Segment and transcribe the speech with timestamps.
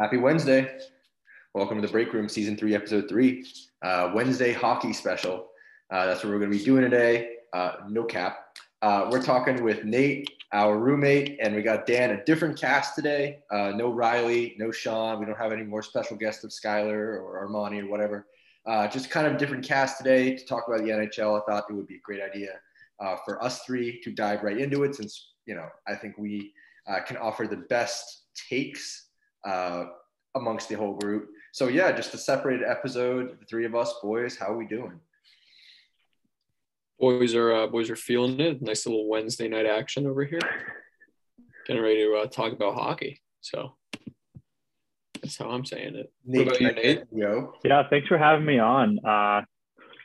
[0.00, 0.78] Happy Wednesday.
[1.52, 3.44] Welcome to the Break Room, Season 3, Episode 3.
[3.82, 5.48] Uh, Wednesday hockey special.
[5.90, 7.32] Uh, that's what we're going to be doing today.
[7.52, 8.56] Uh, no cap.
[8.80, 13.40] Uh, we're talking with Nate, our roommate, and we got Dan, a different cast today.
[13.50, 15.20] Uh, no Riley, no Sean.
[15.20, 18.26] We don't have any more special guests of Skylar or Armani or whatever.
[18.64, 21.38] Uh, just kind of different cast today to talk about the NHL.
[21.38, 22.52] I thought it would be a great idea
[23.26, 26.54] for us three to dive right into it since, you know, I think we
[27.06, 29.09] can offer the best takes
[29.44, 29.84] uh,
[30.34, 31.30] amongst the whole group.
[31.52, 33.38] So yeah, just a separated episode.
[33.40, 35.00] The three of us boys, how are we doing?
[36.98, 38.60] Boys are uh, boys are feeling it.
[38.62, 40.40] Nice little Wednesday night action over here.
[41.66, 43.20] Getting ready to uh, talk about hockey.
[43.40, 43.74] So
[45.22, 46.12] that's how I'm saying it.
[46.24, 47.02] Nate, what about you, Nate?
[47.12, 47.54] Yo.
[47.64, 48.98] Yeah, thanks for having me on.
[49.04, 49.42] Uh,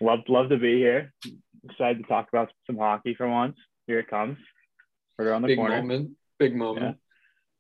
[0.01, 1.13] love love to be here.
[1.69, 3.57] Excited to talk about some hockey for once.
[3.87, 4.37] Here it comes.
[5.17, 5.81] Right around the Big corner.
[5.81, 6.11] moment.
[6.39, 6.97] Big moment.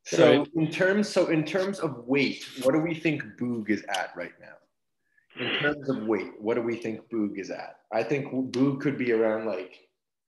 [0.05, 4.11] So in terms, so in terms of weight, what do we think Boog is at
[4.15, 4.53] right now?
[5.43, 7.77] In terms of weight, what do we think Boog is at?
[7.91, 9.79] I think Boog could be around like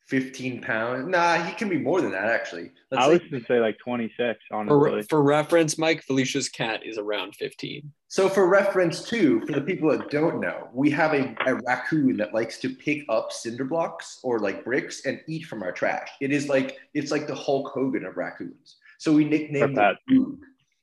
[0.07, 1.07] 15 pounds.
[1.07, 2.71] Nah, he can be more than that actually.
[2.91, 5.03] Let's I was say- going to say like 26, For, honestly.
[5.03, 7.91] for reference, Mike, Felicia's cat is around 15.
[8.07, 12.17] So for reference too, for the people that don't know, we have a, a raccoon
[12.17, 16.09] that likes to pick up cinder blocks or like bricks and eat from our trash.
[16.19, 18.77] It is like it's like the Hulk Hogan of raccoons.
[18.97, 20.39] So we nicknamed Love it Boog.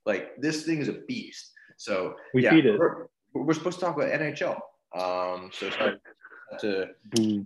[0.06, 1.52] Like this thing is a beast.
[1.76, 2.78] So We yeah, feed it.
[2.78, 4.56] We're, we're supposed to talk about NHL.
[4.94, 6.00] Um, so it's hard
[6.60, 6.88] to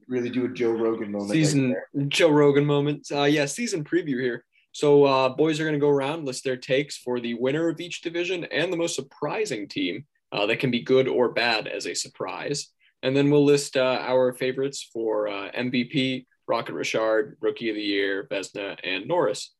[0.08, 1.30] really do a Joe Rogan moment.
[1.30, 2.06] Season there.
[2.08, 3.06] Joe Rogan moment.
[3.10, 4.44] Uh, yeah, season preview here.
[4.72, 7.80] So uh, boys are going to go around, list their takes for the winner of
[7.80, 11.86] each division and the most surprising team uh, that can be good or bad as
[11.86, 12.68] a surprise.
[13.02, 17.82] And then we'll list uh, our favorites for uh, MVP, Rocket Richard, Rookie of the
[17.82, 19.54] Year, Vezina, and Norris.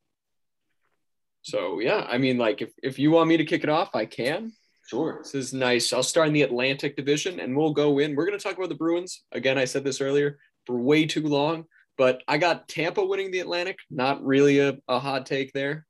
[1.41, 4.05] So yeah, I mean, like if, if you want me to kick it off, I
[4.05, 4.51] can.
[4.87, 5.19] Sure.
[5.21, 5.93] This is nice.
[5.93, 8.15] I'll start in the Atlantic Division and we'll go in.
[8.15, 9.23] We're going to talk about the Bruins.
[9.31, 11.65] Again, I said this earlier for way too long,
[11.97, 13.77] but I got Tampa winning the Atlantic.
[13.91, 15.85] Not really a, a hot take there.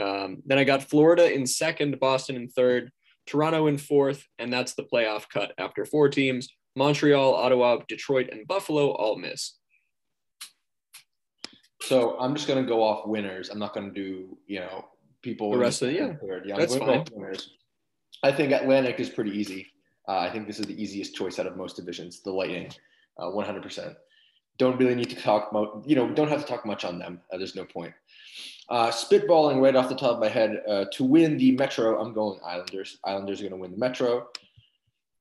[0.00, 2.92] Um, then I got Florida in second, Boston in third,
[3.26, 8.46] Toronto in fourth, and that's the playoff cut after four teams Montreal, Ottawa, Detroit, and
[8.46, 9.57] Buffalo all miss.
[11.80, 13.50] So I'm just gonna go off winners.
[13.50, 14.86] I'm not gonna do you know
[15.22, 15.52] people.
[15.52, 16.44] The rest of the- third.
[16.46, 16.56] yeah.
[16.56, 17.04] That's fine.
[17.12, 17.50] winners.
[18.22, 19.68] I think Atlantic is pretty easy.
[20.08, 22.20] Uh, I think this is the easiest choice out of most divisions.
[22.22, 22.72] The Lightning,
[23.18, 23.94] uh, 100%.
[24.56, 25.84] Don't really need to talk about.
[25.86, 27.20] You know, don't have to talk much on them.
[27.32, 27.92] Uh, there's no point.
[28.68, 32.00] Uh, spitballing right off the top of my head uh, to win the Metro.
[32.00, 32.98] I'm going Islanders.
[33.04, 34.28] Islanders are gonna win the Metro.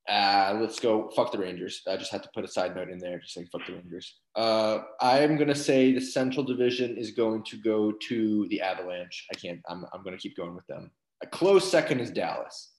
[0.07, 1.09] Uh, let's go.
[1.15, 1.81] Fuck the Rangers.
[1.87, 4.19] I just had to put a side note in there, just saying fuck the Rangers.
[4.35, 9.27] Uh, I'm gonna say the Central Division is going to go to the Avalanche.
[9.31, 9.59] I can't.
[9.67, 9.85] I'm.
[9.93, 10.91] I'm gonna keep going with them.
[11.21, 12.71] A close second is Dallas.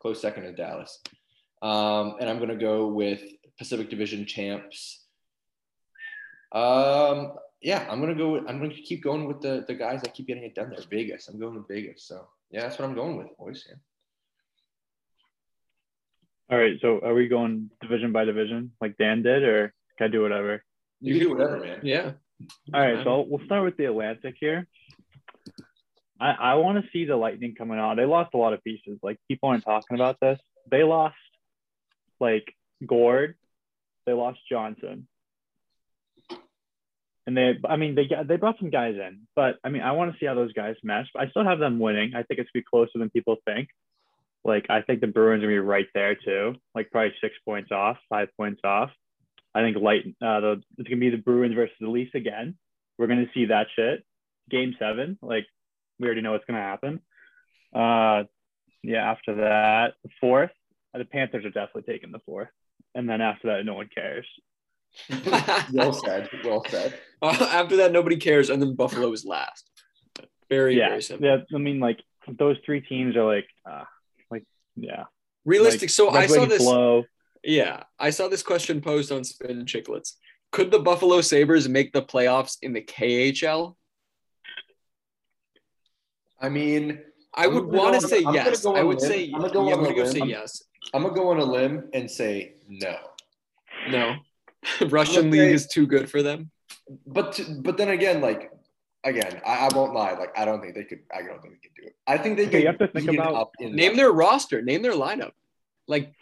[0.00, 0.98] Close second is Dallas.
[1.60, 3.22] Um, and I'm gonna go with
[3.58, 5.04] Pacific Division champs.
[6.52, 8.32] Um, yeah, I'm gonna go.
[8.32, 10.80] With, I'm gonna keep going with the the guys that keep getting it done there.
[10.90, 11.28] Vegas.
[11.28, 12.04] I'm going with Vegas.
[12.04, 13.66] So yeah, that's what I'm going with, boys.
[13.68, 13.76] Yeah.
[16.52, 16.76] All right.
[16.82, 20.62] So are we going division by division like Dan did, or can I do whatever?
[21.00, 21.80] You can do whatever, man.
[21.82, 22.12] Yeah.
[22.74, 23.02] All right.
[23.02, 24.66] So we'll start with the Atlantic here.
[26.20, 27.96] I, I want to see the Lightning coming out.
[27.96, 28.98] They lost a lot of pieces.
[29.02, 30.38] Like people aren't talking about this.
[30.70, 31.16] They lost
[32.20, 32.54] like
[32.86, 33.34] Gourde.
[34.04, 35.08] They lost Johnson.
[37.26, 39.92] And they, I mean, they got, they brought some guys in, but I mean, I
[39.92, 41.06] want to see how those guys mesh.
[41.14, 42.12] But I still have them winning.
[42.14, 43.68] I think it's gonna be closer than people think.
[44.44, 46.54] Like, I think the Bruins are gonna be right there too.
[46.74, 48.90] Like, probably six points off, five points off.
[49.54, 50.04] I think light.
[50.20, 52.56] Uh, the, it's gonna be the Bruins versus the Leafs again.
[52.98, 54.04] We're gonna see that shit.
[54.50, 55.18] Game seven.
[55.22, 55.46] Like,
[55.98, 57.00] we already know what's gonna happen.
[57.74, 58.24] Uh,
[58.82, 59.10] yeah.
[59.10, 60.50] After that, the fourth,
[60.94, 62.48] uh, the Panthers are definitely taking the fourth,
[62.94, 64.26] and then after that, no one cares.
[65.72, 66.28] well said.
[66.44, 66.98] Well said.
[67.22, 69.70] Uh, After that, nobody cares, and then Buffalo is last.
[70.50, 71.24] Very, yeah, very simple.
[71.28, 71.36] yeah.
[71.54, 73.84] I mean, like those three teams are like, uh,
[74.32, 74.44] like
[74.76, 75.04] yeah.
[75.44, 75.82] Realistic.
[75.82, 76.62] Like, so I saw this.
[76.62, 77.04] Blow.
[77.44, 80.14] Yeah, I saw this question posed on Spittin' Chiclets.
[80.52, 83.74] Could the Buffalo Sabres make the playoffs in the KHL?
[86.40, 87.00] I mean,
[87.34, 88.62] I would want to say I'm yes.
[88.62, 89.10] go I would limb.
[89.10, 90.12] say I'm gonna go yeah, on I'm gonna go limb.
[90.12, 90.62] say I'm- yes.
[90.94, 92.96] I'm gonna go on a limb and say no.
[93.88, 94.16] No,
[94.88, 96.50] Russian league is too good for them.
[97.06, 98.50] But to, but then again, like
[99.04, 100.12] again, I, I won't lie.
[100.12, 101.00] Like I don't think they could.
[101.14, 101.96] I don't think they could do it.
[102.06, 104.62] I think they Okay, get you have to think about- up in Name their roster.
[104.62, 105.32] Name their lineup.
[105.88, 106.12] Like,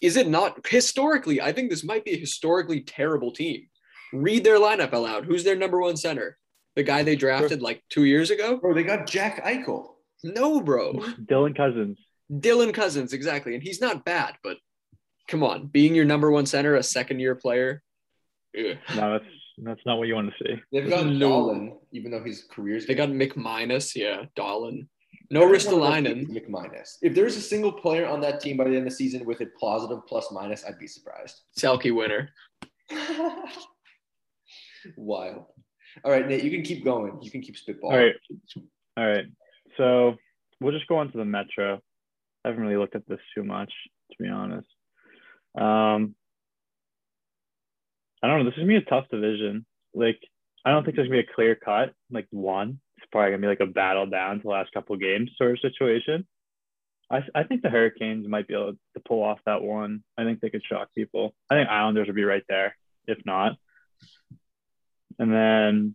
[0.00, 1.40] is it not historically?
[1.40, 3.68] I think this might be a historically terrible team.
[4.12, 5.24] Read their lineup aloud.
[5.24, 6.38] Who's their number one center?
[6.76, 8.56] The guy they drafted like two years ago?
[8.56, 9.88] Bro, they got Jack Eichel.
[10.24, 10.94] No, bro.
[11.24, 11.98] Dylan Cozens.
[12.30, 13.54] Dylan Cozens, exactly.
[13.54, 14.56] And he's not bad, but
[15.28, 17.82] come on, being your number one center, a second year player.
[18.58, 18.76] ugh.
[18.96, 19.24] No, that's
[19.58, 20.62] that's not what you want to see.
[20.72, 21.12] They've got No.
[21.12, 24.88] Nolan, even though his career's They got McMinus, yeah, Dolan.
[25.30, 26.28] No Ristolainen.
[26.28, 26.98] McMinus.
[27.00, 29.40] If there's a single player on that team by the end of the season with
[29.40, 31.40] a positive plus minus, I'd be surprised.
[31.58, 32.30] Selke winner.
[34.96, 35.46] Wild.
[36.04, 37.18] All right, Nate, you can keep going.
[37.22, 37.82] You can keep spitballing.
[37.84, 38.14] All right.
[38.96, 39.26] All right.
[39.76, 40.16] So
[40.60, 41.80] we'll just go on to the Metro.
[42.44, 43.72] I haven't really looked at this too much,
[44.10, 44.68] to be honest.
[45.58, 46.14] Um,
[48.22, 48.44] I don't know.
[48.44, 49.66] This is gonna be a tough division.
[49.94, 50.20] Like,
[50.64, 52.80] I don't think there's gonna be a clear cut, like one.
[52.98, 55.60] It's probably gonna be like a battle down to the last couple games sort of
[55.60, 56.26] situation.
[57.10, 60.02] I, I think the Hurricanes might be able to pull off that one.
[60.16, 61.34] I think they could shock people.
[61.50, 62.76] I think Islanders would be right there,
[63.06, 63.56] if not.
[65.18, 65.94] And then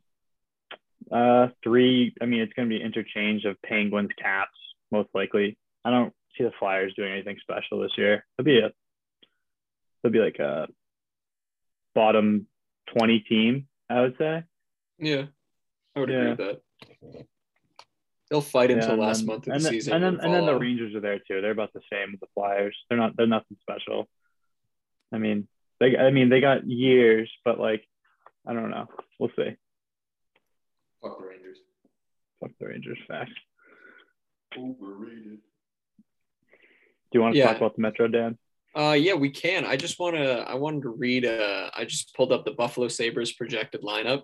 [1.12, 4.58] uh, three, I mean, it's to be interchange of Penguins, Caps,
[4.92, 5.58] most likely.
[5.84, 8.26] I don't see the Flyers doing anything special this year.
[8.38, 8.72] It'll be a,
[10.04, 10.68] it'll be like a
[11.98, 12.46] bottom
[12.96, 14.44] 20 team, I would say.
[15.00, 15.24] Yeah,
[15.96, 16.62] I would agree with that.
[18.30, 19.94] They'll fight until Yeah, and last then- month of and the then, season.
[19.94, 20.62] And then, and and then the off.
[20.62, 21.42] Rangers are there too.
[21.42, 22.78] They're about the same as the Flyers.
[22.88, 24.08] They're not, they're nothing special.
[25.12, 25.48] I mean,
[25.80, 27.84] they, I mean, they got years, but like,
[28.46, 28.88] I don't know.
[29.20, 29.56] We'll see.
[31.02, 31.58] Fuck the Rangers.
[32.42, 33.32] Fuck the Rangers facts.
[34.58, 35.40] Overrated.
[37.10, 37.48] Do you want to Yeah.
[37.48, 38.38] talk about the Metro, Dan?
[38.76, 39.66] Uh, yeah, we can.
[39.66, 40.40] I just want to.
[40.48, 41.26] I wanted to read.
[41.26, 44.24] Uh, I just pulled up the Buffalo Sabres projected lineup.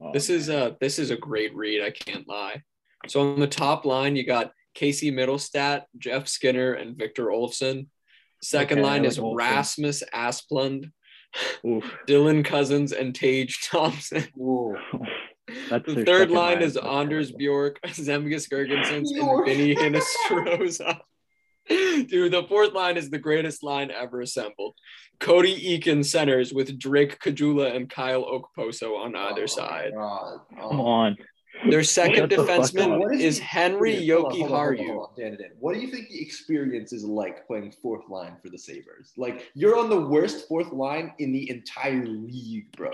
[0.00, 1.82] Oh, This is a this is a great read.
[1.82, 2.62] I can't lie.
[3.08, 7.86] So on the top line, you got Casey Mittelstadt, Jeff Skinner, and Victor Olofsson.
[8.42, 9.36] Second Okay, line like is Olofsson.
[9.38, 10.90] Rasmus Asplund,
[11.66, 11.84] Oof.
[12.08, 14.24] Dylan Cozens, and Tage Thompson.
[14.34, 14.76] Whoa.
[15.70, 16.62] That's The third line line.
[16.62, 17.38] is That's Anders terrible.
[17.38, 19.46] Bjork, Zemgus Girgensons, Bjork.
[19.48, 20.98] and Vinny Hinostroza.
[21.68, 24.74] Dude, the fourth line is the greatest line ever assembled.
[25.18, 29.92] Cody Eakin centers with Drake Caggiula and Kyle Okposo on oh either Oh, side.
[29.94, 30.40] God.
[30.60, 30.68] Oh.
[30.68, 31.16] Come on.
[31.70, 33.00] Their second Shut the fuck defenseman up.
[33.00, 34.86] What is the Henry experience- Yoki hold on, hold on, Haru.
[34.86, 35.50] hold on, Dan, Dan.
[35.58, 39.12] What do you think the experience is like playing fourth line for the Sabres?
[39.16, 42.90] Like you're on the worst fourth line in the entire league, bro.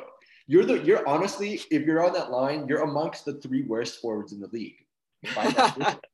[0.47, 4.33] You're the you're honestly, if you're on that line, you're amongst the three worst forwards
[4.33, 4.77] in the league.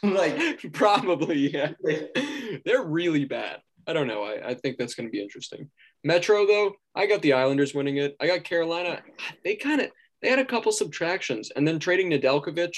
[0.10, 1.72] Like, Probably, yeah.
[2.64, 3.60] They're really bad.
[3.86, 4.22] I don't know.
[4.22, 5.70] I, I think that's going to be interesting.
[6.04, 8.16] Metro, though, I got the Islanders winning it.
[8.20, 9.02] I got Carolina.
[9.44, 9.90] They kind of
[10.22, 12.74] they had a couple subtractions, and then trading Nedeljkovic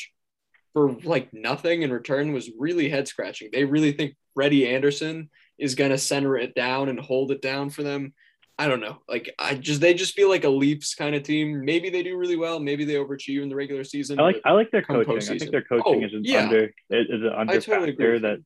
[0.72, 3.50] for like nothing in return was really head scratching.
[3.52, 5.28] They really think Freddie Andersen
[5.58, 8.14] is going to center it down and hold it down for them.
[8.62, 8.98] I don't know.
[9.08, 11.64] Like I just they just feel like a Leafs kind of team.
[11.64, 12.60] Maybe they do really well.
[12.60, 14.20] Maybe they overachieve in the regular season.
[14.20, 15.16] I like I like their coaching.
[15.34, 16.44] I think their coaching Oh, is an yeah.
[16.44, 18.38] under is an under totally factor that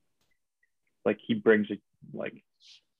[1.04, 1.78] like he brings a
[2.12, 2.34] like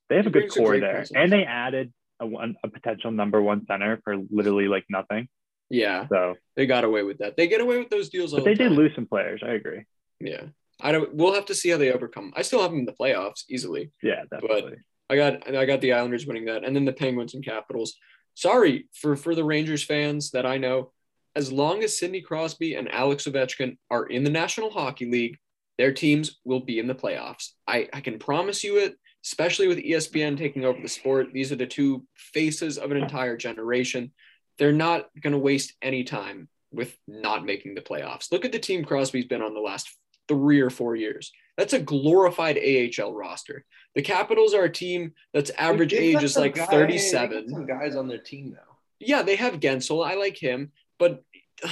[0.08, 1.16] they have He a good brings a core there, presence.
[1.16, 5.28] and they added a one a potential number one center for literally like nothing.
[5.70, 7.36] yeah, So, they got away with that.
[7.36, 8.32] They get away with those deals.
[8.32, 9.40] but they the did lose some players.
[9.44, 9.82] I agree.
[10.20, 10.44] Yeah.
[10.80, 12.32] I don't we'll have to see how they overcome.
[12.36, 13.92] I still have them in the playoffs easily.
[14.02, 14.76] Yeah, definitely.
[15.08, 17.94] I got I got the Islanders winning that and then the Penguins and Capitals.
[18.34, 20.92] Sorry for for the Rangers fans that I know.
[21.34, 25.36] As long as Sidney Crosby and Alex Ovechkin are in the National Hockey League,
[25.78, 27.50] their teams will be in the playoffs.
[27.66, 31.28] I, I can promise you it, especially with ESPN taking over the sport.
[31.32, 34.12] These are the two faces of an entire generation.
[34.58, 38.32] They're not going to waste any time with not making the playoffs.
[38.32, 39.94] Look at the team Crosby's been on the last
[40.28, 41.32] three or four years.
[41.56, 43.64] That's a glorified AHL roster.
[43.94, 47.48] The Capitals are a team that's average age is like guy- they 37.
[47.48, 48.76] Some guys on their team now.
[48.98, 50.06] Yeah, they have Guentzel.
[50.06, 51.22] I like him, but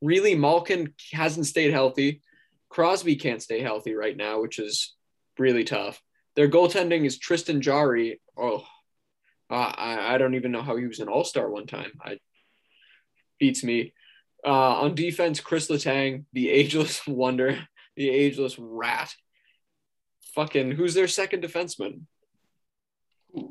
[0.00, 2.22] really, Malkin hasn't stayed healthy.
[2.68, 4.94] Crosby can't stay healthy right now, which is
[5.38, 6.00] really tough.
[6.36, 8.20] Their goaltending is Tristan Jarry.
[8.36, 8.64] Oh,
[9.50, 11.92] uh, I, I don't even know how he was an All Star one time.
[12.00, 12.18] I
[13.38, 13.92] beats me.
[14.44, 17.58] Uh, on defense, Chris Letang, the ageless wonder,
[17.98, 19.12] the ageless rat.
[20.34, 22.02] Fucking, who's their second defenseman?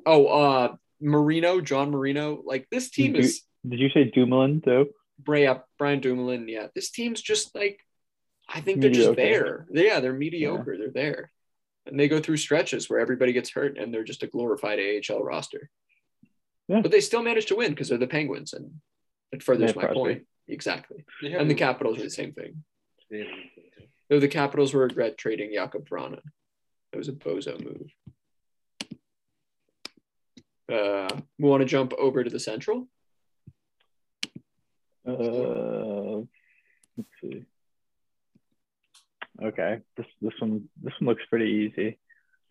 [0.06, 2.42] Oh, uh, Marino, John Marino.
[2.46, 4.86] Like this team Du- is Did you say Dumoulin though?
[5.20, 6.48] Bray, Brian Dumoulin.
[6.48, 7.80] Yeah, this team's just like,
[8.48, 9.68] I think they're just there.
[9.72, 10.78] Yeah, they're mediocre.
[10.78, 11.32] They're there,
[11.86, 15.22] and they go through stretches where everybody gets hurt, and they're just a glorified AHL
[15.24, 15.70] roster.
[16.70, 16.82] Yeah.
[16.82, 18.72] But they still manage to win because they're the Penguins, and
[19.34, 20.00] it furthers Yeah, my Crosby.
[20.00, 20.28] point.
[20.48, 21.04] Exactly.
[21.22, 22.64] They And the Capitals are the same thing.
[24.10, 26.22] Though the Capitals will regret trading Jakob Vrana.
[26.92, 27.92] That was a bozo move.
[30.72, 32.88] Uh, we want to jump over to the Central.
[35.08, 36.24] Uh,
[36.98, 37.46] let's see.
[39.42, 41.98] Okay, this this one this one looks pretty easy.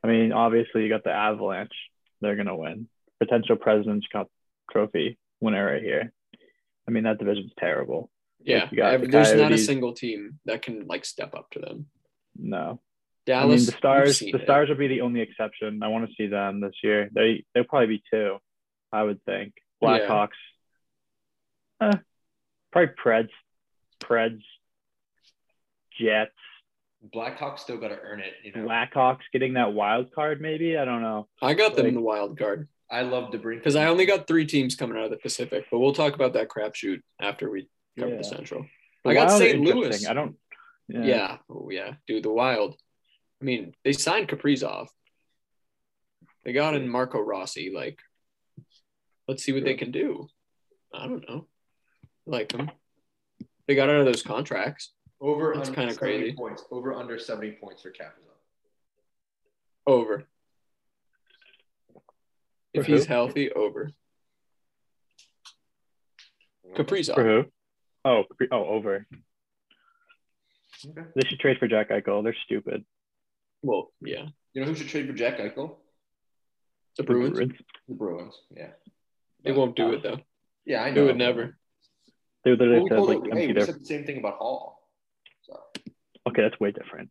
[0.05, 1.75] I mean, obviously you got the Avalanche.
[2.21, 2.89] They're gonna win.
[3.19, 4.31] Potential President's Cup
[4.71, 6.13] trophy winner right here.
[6.89, 8.11] I mean, that division's terrible.
[8.47, 11.51] Yeah, you got every- the there's not a single team that can like step up
[11.51, 11.87] to them.
[12.39, 12.81] No,
[13.25, 14.19] Dallas, I mean the Stars.
[14.21, 14.43] The it.
[14.45, 15.83] Stars will be the only exception.
[15.83, 17.09] I want to see them this year.
[17.13, 18.39] They they'll probably be two.
[18.93, 19.89] I would think Yeah.
[19.89, 20.39] Blackhawks.
[21.81, 21.93] Eh,
[22.73, 23.31] probably Preds,
[24.01, 24.43] Preds,
[25.99, 26.31] Jets,
[27.15, 28.33] Blackhawks still got to earn it.
[28.43, 30.41] You know, Blackhawks getting that wild card.
[30.41, 31.29] Maybe I don't know.
[31.43, 34.47] I got them in the wild card I love DeBrincat because I only got three
[34.47, 38.13] teams coming out of the Pacific, but we'll talk about that crapshoot after we cover
[38.13, 38.19] Yeah.
[38.19, 38.67] the Central.
[39.05, 39.61] The I got St.
[39.61, 40.07] Louis.
[40.07, 40.37] I don't.
[40.89, 41.39] Yeah.
[41.51, 42.77] Oh yeah, dude, the Wild.
[43.41, 44.87] I mean, they signed Kaprizov.
[46.45, 47.71] They got in Marco Rossi.
[47.75, 47.99] Like,
[49.29, 50.29] let's see what they can do.
[50.95, 51.47] I don't know.
[52.27, 52.71] I like them.
[53.67, 54.93] They got out of those contracts.
[55.21, 56.37] over That's under kinda 70 crazy.
[56.37, 56.65] points.
[56.71, 58.37] Over under 70 points for Kaprizov.
[59.87, 60.25] Over.
[62.73, 63.91] If For he's healthy, over.
[66.77, 67.15] Kaprizov.
[67.15, 67.45] For who?
[68.07, 69.07] Oh, Capri- oh, over.
[70.87, 71.03] Okay.
[71.17, 72.23] They should trade for Jack Eichel.
[72.23, 72.85] They're stupid.
[73.63, 74.27] Well, yeah.
[74.55, 75.77] You know who should trade for Jack Eichel?
[76.97, 77.39] The Bruins.
[77.89, 78.35] The Bruins.
[78.55, 78.69] Yeah.
[79.45, 80.19] They won't do it though.
[80.65, 80.95] Yeah, I know.
[80.95, 81.59] They would never.
[82.45, 83.67] They Well, literally we said told like them- hey, we their.
[83.67, 84.89] said the same thing about Hall.
[85.43, 85.61] So
[86.29, 87.11] Okay, that's way different.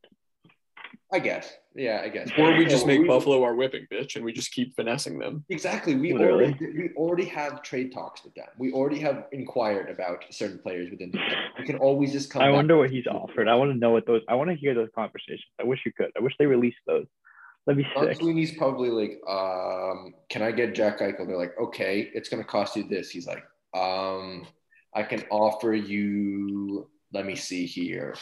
[1.14, 1.54] I guess.
[1.76, 2.30] Yeah, I guess.
[2.38, 5.46] Or we just well, make Buffalo our whipping bitch and we just keep finessing them.
[5.50, 5.96] Exactly.
[5.96, 6.46] We Literally.
[6.46, 8.48] already we already have trade talks with them.
[8.58, 11.38] We already have inquired about certain players within the team.
[11.60, 12.42] We can always just come.
[12.42, 13.48] I back- wonder what he's offered.
[13.48, 14.22] I want to know what those.
[14.28, 15.46] I want to hear those conversations.
[15.60, 16.12] I wish you could.
[16.18, 17.06] I wish they released those.
[17.66, 18.18] That'd be Don sick.
[18.18, 21.26] Sweeney's probably like, um, can I get Jack Eichel?
[21.28, 23.10] They're like, okay, it's gonna cost you this.
[23.10, 23.44] He's like,
[23.74, 24.46] um,
[24.94, 26.90] I can offer you.
[27.14, 28.16] Let me see here.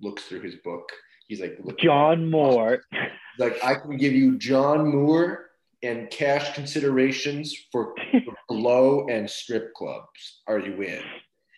[0.00, 0.88] Looks through his book.
[1.28, 2.82] He's like, look- John Moore.
[2.92, 3.00] He's
[3.38, 5.50] like I can give you John Moore
[5.82, 10.42] and cash considerations for for blow and strip clubs.
[10.46, 11.02] Are you in?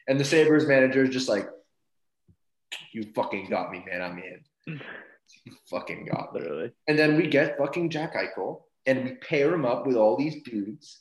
[0.09, 1.49] And the Sabres manager is just like,
[2.93, 4.03] you fucking got me, man.
[4.03, 4.81] I'm in.
[5.45, 6.41] You fucking got me.
[6.41, 6.73] Literally.
[6.89, 10.43] And then we get fucking Jack Eichel and we pair him up with all these
[10.45, 11.01] dudes,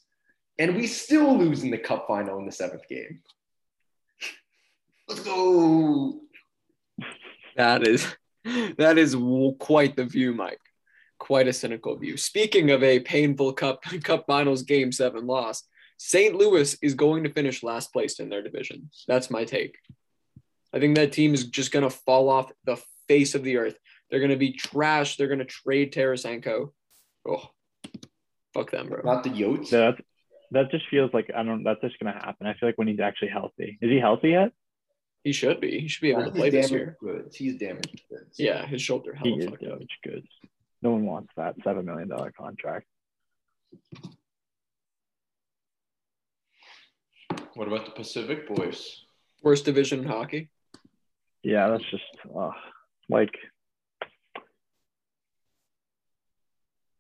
[0.60, 3.22] and we still lose in the cup final in the seventh game.
[5.08, 6.20] Let's go.
[7.56, 8.06] That is
[8.77, 10.60] that is w- quite the view, Mike.
[11.20, 12.16] Quite a cynical view.
[12.18, 15.63] Speaking of a painful cup cup finals game seven loss,
[15.98, 16.36] St.
[16.36, 18.89] Louis is going to finish last place in their division.
[19.08, 19.77] That's my take.
[20.74, 22.77] I think that team is just gonna fall off the
[23.08, 23.77] face of the earth.
[24.10, 25.18] They're gonna be trash.
[25.18, 26.72] They're gonna trade Tarasenko.
[27.27, 27.50] Oh,
[28.54, 29.01] fuck them, bro.
[29.04, 29.72] Not the Yotes.
[29.72, 30.01] Yeah, that's,
[30.51, 31.63] that just feels like I don't.
[31.63, 32.48] That's just gonna happen.
[32.48, 33.77] I feel like when he's actually healthy.
[33.82, 34.51] Is he healthy yet?
[35.24, 35.80] He should be.
[35.82, 36.96] He should be able to play this year.
[37.02, 37.36] goods.
[37.36, 38.40] He's damaged goods.
[38.40, 39.70] Yeah, his shoulder He is fucked up.
[39.70, 40.28] damaged goods.
[40.82, 42.86] No one wants that seven million dollar contract.
[47.56, 49.04] What about the Pacific boys?
[49.44, 50.50] Worst division in hockey.
[51.44, 52.04] Yeah, that's just
[52.36, 52.52] uh,
[53.10, 53.34] like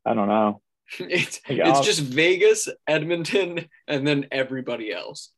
[0.05, 0.61] I don't know.
[0.99, 1.69] It's Yeah.
[1.69, 5.31] it's just Vegas, Edmonton, and then everybody else.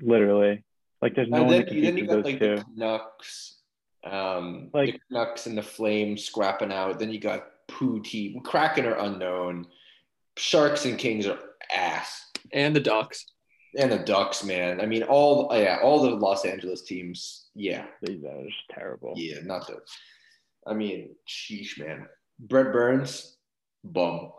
[0.00, 0.64] Literally,
[1.02, 2.40] like there's no And one then, that you- then competes you with got those like
[2.40, 2.56] two.
[2.56, 3.60] the Canucks,
[4.04, 6.98] um, Like- the Canucks and the Flames scrapping out.
[6.98, 9.66] Then you got poo Pootie, Kraken are unknown.
[10.36, 11.38] Sharks and Kings are
[11.74, 13.24] ass, And the Ducks.
[13.78, 14.80] and the Ducks, man.
[14.80, 17.48] I mean, all yeah, all the Los Angeles teams.
[17.54, 19.14] Yeah, These are just terrible.
[19.16, 19.80] yeah, not the.
[20.66, 22.08] I mean, sheesh, man.
[22.38, 23.36] Brent Burns,
[23.84, 24.32] bum.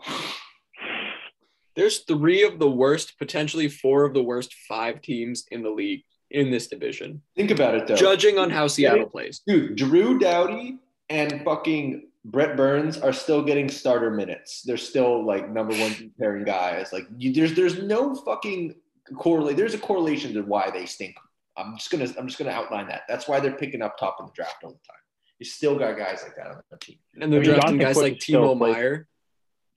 [1.76, 6.04] There's three of the worst, potentially four of the worst five teams in the league
[6.32, 7.22] in this division.
[7.36, 7.96] Think about it though.
[7.96, 9.42] Judging on how Seattle plays.
[9.46, 10.78] Dude, Drew Doughty
[11.10, 14.64] and fucking Brent Burns are still getting starter minutes.
[14.64, 16.92] They're still like number one pairing guys.
[16.92, 18.76] Like you, there's there's no fucking
[19.16, 19.58] correlate.
[19.58, 21.16] There's a correlation to why they stink.
[21.58, 23.04] I'm just gonna I'm just gonna outline that.
[23.08, 25.02] That's why they're picking up top of the draft all the time.
[25.40, 26.98] You still got guys like that on their team.
[27.22, 29.08] And they're I mean, drafting guys like Timo Meier.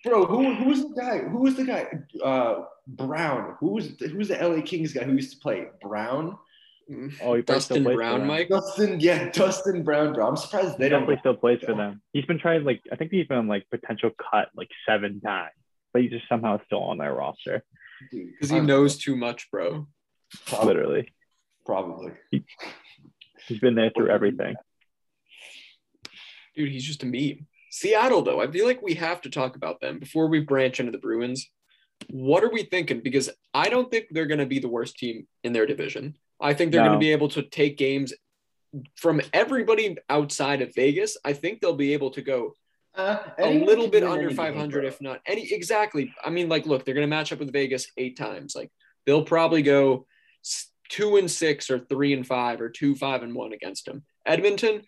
[0.05, 1.19] Bro, who who was the guy?
[1.19, 1.87] Who was the guy?
[2.23, 3.57] Uh, Brown.
[3.61, 6.39] Who was who was the LA Kings guy who used to play Brown?
[7.23, 8.29] Oh, he still Dustin plays Brown, them.
[8.29, 8.49] Mike.
[8.49, 10.27] Dustin, yeah, Dustin Brown, bro.
[10.27, 11.01] I'm surprised they He don't.
[11.01, 12.01] definitely still plays for them.
[12.15, 15.51] He's been trying like I think he's been like potential cut like seven times,
[15.93, 17.63] but he's just somehow still on their roster.
[18.11, 19.87] Because he knows too much, bro.
[20.47, 20.67] Probably.
[20.75, 21.13] Literally,
[21.67, 22.13] probably.
[23.49, 24.55] he's been there through everything.
[26.57, 27.47] Dude, he's just a meme.
[27.71, 30.93] Seattle, though, I feel like we have to talk about them before we branch into
[30.93, 31.49] the Bruins.
[32.11, 33.01] What are we thinking?
[33.01, 36.17] Because I don't think they're going to be the worst team in their division.
[36.41, 38.13] I think they're going to be able to take games
[38.97, 42.55] from everybody outside of Vegas, I think they'll be able to go
[42.95, 45.53] Uh, a little bit under any game, 500, if not any.
[45.53, 46.13] Exactly.
[46.25, 48.55] I mean, like, look, they're going to match up with Vegas eight times.
[48.57, 48.71] Like,
[49.07, 50.07] they'll probably go
[50.89, 54.05] two and six, or three and five, or two five and one against them.
[54.27, 54.83] Edmonton,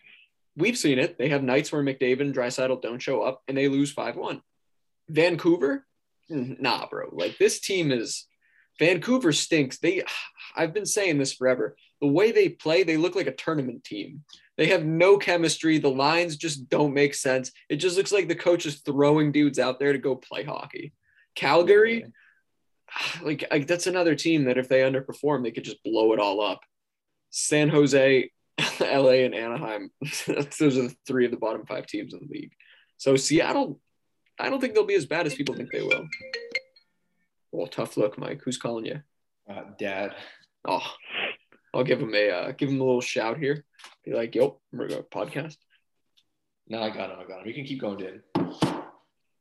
[0.55, 1.17] we've seen it.
[1.17, 4.41] They have nights where McDavid and Draisaitl don't show up, and they lose five one.
[5.09, 5.85] Vancouver,
[6.31, 7.09] Mm, nah, bro.
[7.11, 8.27] Like this team is
[8.79, 9.77] Vancouver stinks.
[9.79, 10.03] They,
[10.55, 11.75] I've been saying this forever.
[11.99, 14.23] The way they play, they look like a tournament team.
[14.57, 15.77] They have no chemistry.
[15.77, 17.51] The lines just don't make sense.
[17.69, 20.93] It just looks like the coach is throwing dudes out there to go play hockey.
[21.35, 22.05] Calgary,
[23.21, 26.41] like, like that's another team that if they underperform, they could just blow it all
[26.41, 26.61] up.
[27.29, 28.31] San Jose,
[28.81, 29.91] LA, and Anaheim.
[30.27, 32.51] Those are the three of the bottom five teams in the league.
[32.97, 33.79] So Seattle,
[34.39, 36.07] I don't think they'll be as bad as people think they will.
[37.51, 38.41] Well, tough look, Mike.
[38.43, 39.01] Who's calling you?
[39.49, 40.15] Uh, Dad.
[40.67, 40.85] Oh,
[41.73, 43.65] I'll give him a uh, give him a little shout here.
[44.05, 45.57] Be like, "Yo, we're going podcast."
[46.67, 47.17] No, I got him.
[47.19, 47.47] I got him.
[47.47, 48.21] You can keep going, Dan.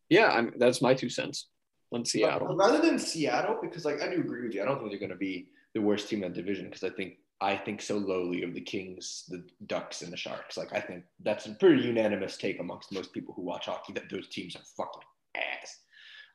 [0.09, 1.49] Yeah, I'm, that's my two cents
[1.93, 2.57] on But Seattle.
[2.57, 4.63] rather than Seattle, because like I do agree with you.
[4.63, 6.91] I don't think they're going to be the worst team in that division because I
[6.91, 10.57] think I think so lowly of the Kings, the Ducks, and the Sharks.
[10.57, 14.11] Like I think that's a pretty unanimous take amongst most people who watch hockey that
[14.11, 15.03] those teams are fucking
[15.37, 15.79] ass.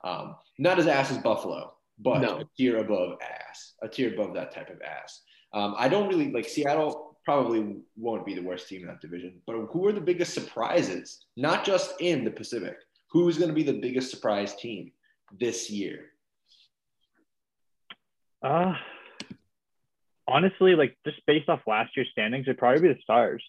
[0.04, 2.38] Um, not as ass as Buffalo, but No.
[2.38, 5.22] a tier above ass, a tier above that type of ass.
[5.52, 7.18] Um, I don't really like Seattle.
[7.24, 11.24] Probably won't be the worst team in that division, but who are the biggest surprises?
[11.36, 12.76] Not just in the Pacific.
[13.10, 14.92] Who's going to be the biggest surprise team
[15.38, 16.10] this year?
[18.42, 18.74] Uh,
[20.28, 23.42] honestly, like just based off last year's standings, it'd probably be the Stars.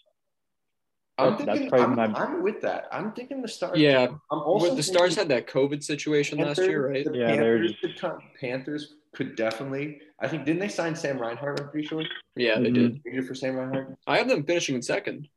[1.19, 1.69] I'm That's- that's thinking.
[1.79, 2.87] probably I'm, my- I'm with that.
[2.91, 3.79] I'm thinking the Stars.
[3.79, 7.03] Yeah, I'm also but the Stars had that COVID situation last year, right?
[7.05, 8.19] The Yeah, Panthers just- could come.
[8.39, 10.01] Panthers could definitely.
[10.19, 11.59] I think didn't they sign Sam Reinhart?
[11.59, 12.03] I'm pretty sure.
[12.35, 12.73] Yeah, they Mhm.
[12.73, 13.01] did.
[13.03, 13.97] Traded for Sam Reinhart.
[14.05, 15.27] I have them finishing in second.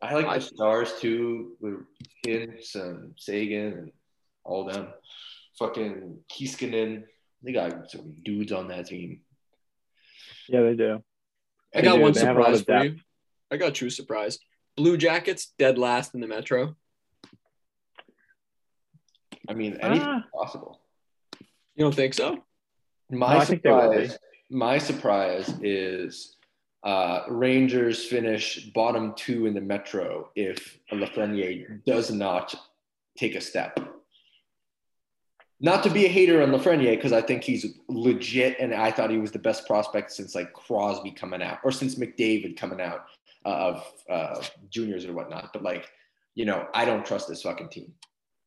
[0.00, 1.84] I like I- the Stars too, with
[2.26, 3.92] Hintz and Seguin and
[4.44, 4.88] all them.
[5.58, 7.04] Fucking Heiskanen.
[7.42, 9.20] They got some dudes on that team.
[10.48, 11.02] Yeah, they do.
[11.74, 12.02] I They got do.
[12.02, 12.84] one They have a lot surprise for depth.
[12.84, 13.00] you.
[13.50, 14.38] I got a true surprise.
[14.76, 16.76] Blue Jackets dead last in the Metro.
[19.48, 20.24] I mean, anything Ah.
[20.32, 20.80] possible.
[21.74, 22.44] You don't think so?
[23.10, 24.06] My No, I think they will be.
[24.08, 24.18] surprise,
[24.50, 26.36] my surprise is
[26.82, 32.54] uh, Rangers finish bottom two in the Metro if Lafreniere does not
[33.16, 33.78] take a step.
[35.64, 39.08] Not to be a hater on Lafreniere because I think he's legit, and I thought
[39.10, 43.06] he was the best prospect since like Crosby coming out or since McDavid coming out
[43.46, 45.54] uh, of uh, juniors or whatnot.
[45.54, 45.88] But like,
[46.34, 47.94] you know, I don't trust this fucking team.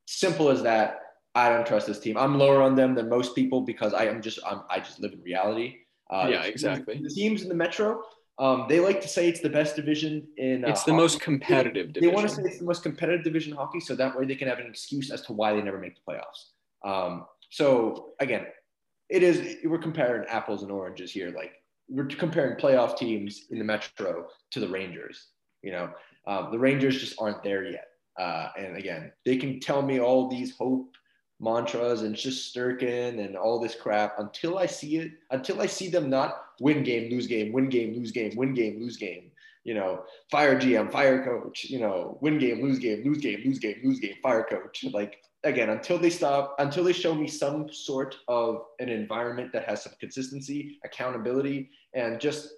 [0.05, 0.99] Simple as that.
[1.33, 2.17] I don't trust this team.
[2.17, 5.13] I'm lower on them than most people because I am just I'm, I just live
[5.13, 5.77] in reality.
[6.11, 6.99] Uh, Yeah, exactly.
[7.01, 8.03] The teams in the Metro,
[8.37, 10.63] um, they like to say it's the best division in.
[10.63, 11.01] Uh, It's the hockey.
[11.01, 12.09] most competitive They division.
[12.09, 14.35] They want to say it's the most competitive division in hockey, so that way they
[14.35, 16.56] can have an excuse as to why they never make the playoffs.
[16.87, 18.45] Um, so again,
[19.09, 21.33] it is we're comparing apples and oranges here.
[21.35, 21.51] Like
[21.89, 25.27] we're comparing playoff teams in the Metro to the Rangers.
[25.61, 25.89] You know,
[26.25, 27.87] um, the Rangers just aren't there yet.
[28.17, 30.95] Uh, and again, they can tell me all these hope
[31.39, 35.89] mantras and just Sturkin and all this crap until I see it, until I see
[35.89, 39.31] them not win game, lose game, win game, lose game, win game, lose game.
[39.63, 43.59] You know, fire GM, fire coach, you know, win game, lose game, lose game, lose
[43.59, 44.85] game, lose game, fire coach.
[44.93, 49.65] Like again, until they stop, until they show me some sort of an environment that
[49.65, 52.53] has some consistency, accountability, and just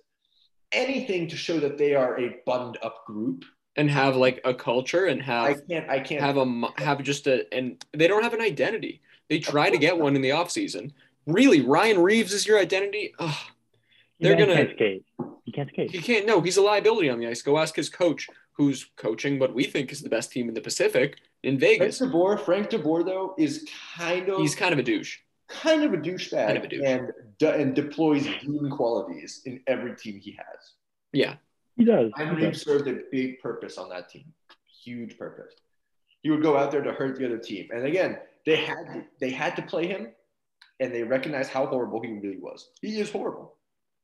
[0.71, 3.43] anything to show that they are a buttoned up group.
[3.75, 7.27] and have like a culture and have I can't, I can't have a have just
[7.27, 9.01] a and they don't have an identity.
[9.29, 10.91] They try to get one in the off season.
[11.25, 13.13] Really, Ryan Reaves is your identity?
[13.19, 13.35] Ugh,
[14.19, 15.05] they're Man gonna can't skate.
[15.45, 15.91] He can't skate.
[15.91, 17.41] he can't no, he's a liability on the ice.
[17.41, 18.27] Go ask his coach
[18.59, 21.97] who's coaching what we think is the best team in the Pacific in Vegas.
[21.99, 22.13] Frank Vegas.
[22.13, 25.17] DeBoer, Frank DeBoer though is kind of He's kind of a douche.
[25.47, 26.81] kind of a douchebag Kind of a douche.
[26.85, 30.73] and de- and deploys goon qualities in every team he has.
[31.13, 31.35] Yeah.
[31.77, 32.11] He does.
[32.17, 32.61] Ryan He does.
[32.61, 34.25] served a big purpose on that team,
[34.83, 35.53] huge purpose.
[36.21, 39.03] He would go out there to hurt the other team, and again, they had to,
[39.21, 40.09] they had to play him,
[40.81, 42.71] and they recognized how horrible he really was.
[42.81, 43.55] He is horrible.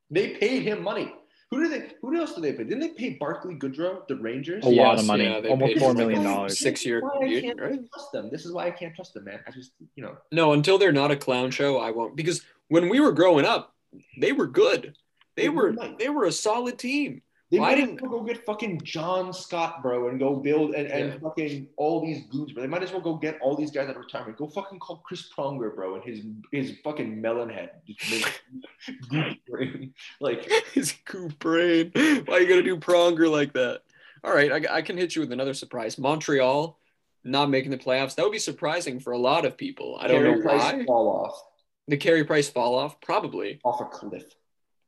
[0.09, 1.13] They paid him money.
[1.51, 1.91] Who did they?
[2.01, 2.63] Who else did they pay?
[2.63, 4.65] Didn't they pay Barclay Goodrow, the Rangers?
[4.65, 5.25] A lot of money.
[5.25, 6.59] yeah, Almost paid four him million like dollars.
[6.59, 7.79] six year This is why I can't right?
[7.93, 8.29] trust them.
[8.31, 9.39] This is why I can't trust them, man.
[9.47, 12.15] I just, you know, No, until they're not a clown show, I won't.
[12.15, 13.73] Because when we were growing up,
[14.17, 14.95] they were good.
[15.35, 15.95] They They were were.
[15.99, 17.21] they were a solid team.
[17.51, 20.87] They Why might as well go get fucking John Scott, bro, and go build and,
[20.87, 21.19] and Yeah.
[21.19, 22.63] fucking all these goons, bro.
[22.63, 24.37] They might as well go get all these guys out of retirement.
[24.37, 27.71] Go fucking call Chris Pronger, bro, and his his fucking melon head.
[29.47, 29.93] Brain.
[30.19, 31.91] like His coop brain.
[32.25, 33.81] Why you gonna do Pronger like that?
[34.23, 35.97] All right, I, I can hit you with another surprise.
[35.97, 36.79] Montreal
[37.23, 38.15] not making the playoffs.
[38.15, 39.97] That would be surprising for a lot of people.
[39.99, 40.85] I don't Carey know Price why.
[40.85, 41.41] fall off
[41.87, 43.59] The Carey Price fall off, probably.
[43.63, 44.25] off a cliff.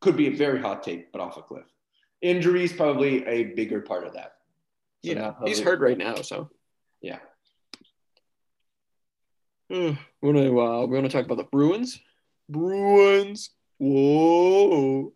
[0.02, 1.66] Could be a very hot take, but off a cliff.
[2.22, 4.34] Injuries probably a bigger part of that.
[5.06, 6.50] So Yeah, now he's hurt right now, so.
[7.02, 7.20] Yeah.
[9.70, 12.00] Hmm, we want to uh, we want to talk about the Bruins.
[12.50, 13.52] Bruins.
[13.78, 15.14] Whoa.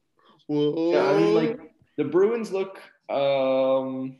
[0.47, 0.91] Whoa.
[0.91, 1.59] Yeah, I mean, like
[1.97, 2.79] the Bruins look.
[3.09, 4.17] Um,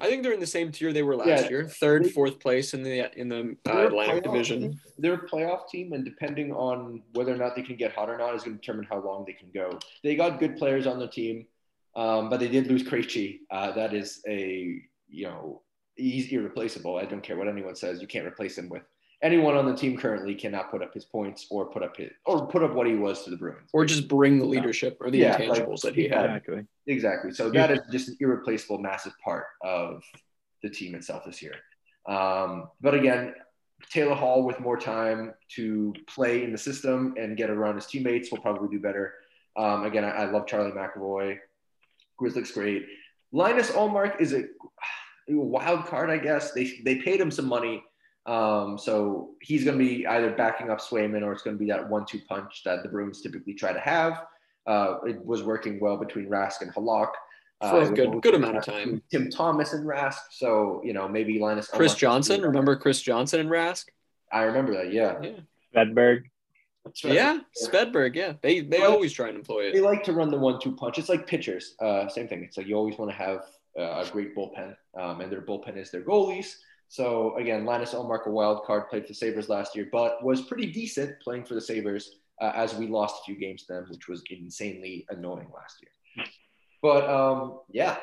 [0.00, 1.48] I think they're in the same tier they were last Yeah.
[1.48, 4.60] year, third, fourth place in the in the uh, Atlantic Division.
[4.60, 4.80] team.
[4.98, 8.18] They're a playoff team, and depending on whether or not they can get hot or
[8.18, 9.78] not is going to determine how long they can go.
[10.02, 11.46] They got good players on the team,
[11.94, 13.40] um, but they did lose Krejci.
[13.50, 15.62] Uh, that is a you know
[15.96, 16.96] he's irreplaceable.
[16.96, 18.00] I don't care what anyone says.
[18.00, 18.82] You can't replace him with
[19.22, 20.34] anyone on the team currently.
[20.34, 23.24] Cannot put up his points or put up his or put up what he was
[23.24, 23.70] to the Bruins.
[23.72, 26.24] Or just bring the leadership or the Yeah, intangibles like- that he had.
[26.24, 26.66] Exactly.
[26.86, 27.32] Exactly.
[27.32, 30.02] So that is just an irreplaceable, massive part of
[30.62, 31.54] the team itself this year.
[32.08, 33.34] Um, but again,
[33.90, 38.30] Taylor Hall with more time to play in the system and get around his teammates
[38.30, 39.14] will probably do better.
[39.56, 41.38] Um, again, I, I love Charlie McAvoy.
[42.22, 42.86] Grizz looks great.
[43.32, 44.40] Linus Ullmark is a,
[45.28, 46.52] a wild card, I guess.
[46.52, 47.82] They they paid him some money.
[48.26, 51.68] Um, so he's going to be either backing up Swayman or it's going to be
[51.70, 54.22] that one-two punch that the Bruins typically try to have.
[54.64, 57.10] Uh, it was working well between Rask and Halak.
[57.60, 59.02] Uh, For a good- good amount of time.
[59.10, 60.18] Tim Thomas and Rask.
[60.30, 61.66] So, you know, maybe Linus.
[61.68, 63.86] Chris Ullmark- Johnson, remember Chris Johnson and Rask?
[64.32, 64.92] I remember that.
[64.92, 65.18] Yeah.
[65.20, 65.30] Yeah.
[65.74, 66.22] Svedberg.
[67.04, 68.14] Yeah, Svedberg.
[68.14, 69.72] Yeah, they they Well, always try and employ it.
[69.72, 70.98] They like to run the one-two punch.
[70.98, 71.74] It's like pitchers.
[71.80, 72.42] Uh, same thing.
[72.42, 73.42] It's like you always want to have
[73.78, 76.56] uh, a great bullpen, um, and their bullpen is their goalies.
[76.88, 80.42] So again, Linus Ullmark, a wild card, played for the Sabres last year, but was
[80.42, 83.86] pretty decent playing for the Sabres uh, as we lost a few games to them,
[83.88, 86.26] which was insanely annoying last year.
[86.82, 87.96] But um, yeah,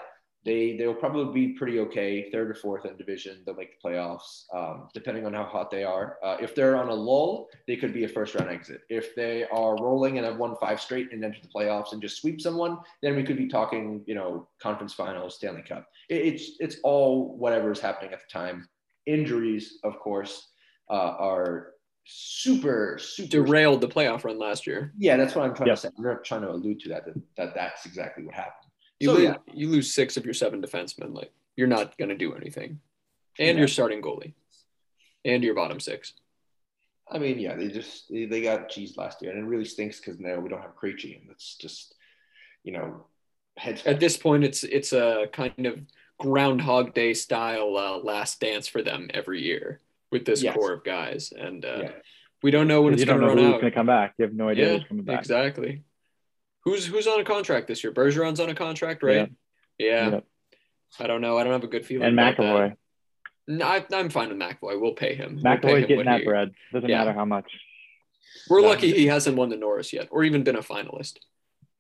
[0.46, 3.44] they they'll probably be pretty okay, third or fourth in division.
[3.46, 6.18] They'll make the playoffs, um, depending on how hot they are.
[6.24, 8.82] Uh, if they're on a lull, they could be a first round exit.
[8.90, 12.22] If they are rolling and have won five straight and enter the playoffs and just
[12.22, 15.88] sweep someone, then we could be talking, you know, conference finals, Stanley Cup.
[16.08, 18.68] It, it's it's all whatever is happening at the time.
[19.08, 20.50] Injuries, of course,
[20.90, 21.72] uh, are
[22.06, 24.94] super super Derailed the playoff run last year.
[24.98, 25.76] Yeah, that's what I'm trying Yep.
[25.76, 25.90] to say.
[25.98, 27.16] I'm not trying to allude to that, that.
[27.36, 28.69] That that's exactly what happened.
[29.00, 29.38] You So, lose yeah.
[29.54, 31.14] you lose six of your seven defensemen.
[31.16, 32.80] Like you're not gonna do anything,
[33.38, 33.60] and Yeah.
[33.60, 34.34] your starting goalie,
[35.26, 36.14] and your bottom six.
[37.12, 40.00] I mean, yeah, they just they, they got cheese last year, and it really stinks
[40.00, 41.96] because now we don't have Krejci, and it's just,
[42.64, 43.06] you know,
[43.58, 43.82] heads.
[43.86, 45.80] At this point, it's it's a kind of
[46.20, 49.80] Groundhog Day style uh, last dance for them every year
[50.12, 50.56] with this Yes.
[50.56, 51.92] core of guys, and uh, yeah.
[52.44, 53.62] we don't know when it's you don't gonna know run who's out.
[53.62, 54.14] going to come back.
[54.18, 55.20] You have no idea yeah, who's coming back.
[55.20, 55.82] exactly.
[56.66, 57.94] Who's who's on a contract this year?
[57.94, 59.32] Bergeron's on a contract, right?
[59.78, 60.10] Yeah.
[60.10, 60.26] Yep.
[61.00, 61.38] I don't know.
[61.38, 62.08] I don't have a good feeling.
[62.08, 62.78] And about that.
[63.48, 64.80] No, I, I'm fine with McAvoy.
[64.80, 65.40] We'll pay him.
[65.44, 66.52] We'll McAvoy's him getting that he- bread.
[66.74, 67.00] Doesn't Yeah.
[67.00, 67.50] matter how much.
[68.50, 68.68] We're Yeah.
[68.68, 71.18] lucky he hasn't won the Norris yet, or even been a finalist.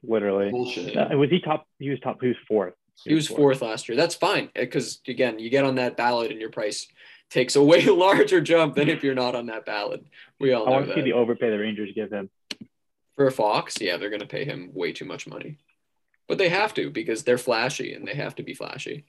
[0.01, 0.49] Literally.
[0.49, 0.95] bullshit.
[0.95, 1.67] Uh, was he top?
[1.77, 2.21] He was top.
[2.21, 2.73] He was fourth.
[3.03, 3.95] He was fourth last year.
[3.97, 6.87] That's fine because again, you get on that ballot and your price
[7.29, 10.05] takes a way larger jump than if you're not on that ballot.
[10.39, 12.29] We all I know want to see the overpay the Rangers give him.
[13.19, 15.57] For a Fox, yeah, they're going to pay him way too much money,
[16.29, 19.03] but they have to because they're flashy and they have to be flashy.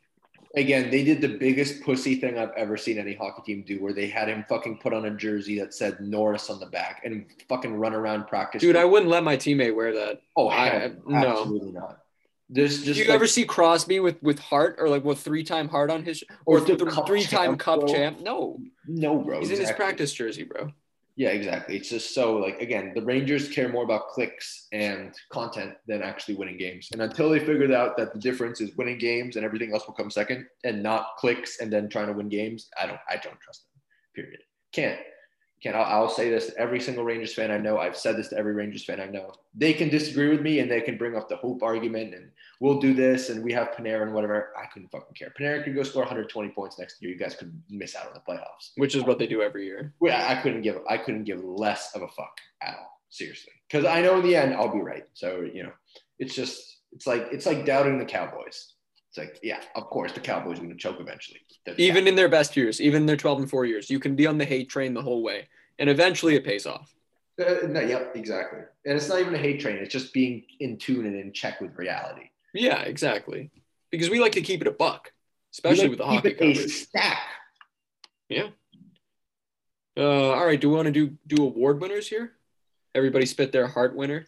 [0.56, 3.92] Again, they did the biggest pussy thing I've ever seen any hockey team do, where
[3.92, 7.24] they had him fucking put on a jersey that said Norris on the back and
[7.48, 8.60] fucking run around practice.
[8.60, 10.22] Dude, I wouldn't let my teammate wear that.
[10.36, 11.16] oh I- no.
[11.28, 12.00] absolutely not.
[12.48, 15.44] There's Did just you like, ever see Crosby with with Hart or like with three
[15.44, 18.22] time Hart on his or, Or th- three time cup champ?
[18.22, 19.38] No, no, bro.
[19.38, 20.72] he's in his practice jersey, bro.
[21.20, 21.76] Yeah, exactly.
[21.76, 26.36] It's just so like again, the Rangers care more about clicks and content than actually
[26.36, 26.88] winning games.
[26.92, 29.92] And until they figured out that the difference is winning games and everything else will
[29.92, 33.38] come second, and not clicks and then trying to win games, I don't, I don't
[33.38, 33.82] trust them.
[34.14, 34.40] Period.
[34.72, 34.98] Can't.
[35.62, 35.76] Can't.
[35.76, 37.78] I'll, I'll say this to every single Rangers fan I know.
[37.78, 39.32] I've said this to every Rangers fan I know.
[39.54, 42.80] They can disagree with me and they can bring up the hope argument and we'll
[42.80, 44.52] do this and we have Panarin and whatever.
[44.58, 45.32] I couldn't fucking care.
[45.38, 47.10] Panarin could go score 120 points next year.
[47.10, 48.70] You guys could miss out on the playoffs.
[48.76, 49.92] Which is what they do every year.
[50.00, 53.52] Well, I couldn't give I couldn't give less of a fuck at all, seriously.
[53.68, 55.04] Because I know in the end I'll be right.
[55.12, 55.72] So you know,
[56.18, 58.74] it's just it's like it's like doubting the Cowboys.
[59.10, 61.40] It's like yeah, of course the Cowboys are going to choke eventually.
[61.66, 64.14] They're the Even in their best years, even their 12 and 4 years, you can
[64.14, 65.48] be on the hate train the whole way.
[65.80, 66.94] And eventually it pays off.
[67.40, 68.60] Uh, no, yep, exactly.
[68.86, 69.76] And it's not even a hate train.
[69.76, 72.30] It's just being in tune and in check with reality.
[72.54, 73.50] Yeah, exactly.
[73.90, 75.12] Because we like to keep it a buck,
[75.52, 76.72] especially We with the like hockey keep it a coverage.
[76.72, 77.18] stack.
[79.96, 82.32] Uh, all right, do we want to do do award winners here?
[82.94, 84.26] Everybody spit their Hart winner.